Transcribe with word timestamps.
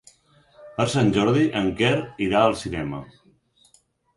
Per 0.77 0.87
Sant 0.93 1.11
Jordi 1.17 1.45
en 1.61 1.69
Quer 1.81 1.93
irà 2.29 2.41
al 2.47 2.59
cinema. 2.63 3.03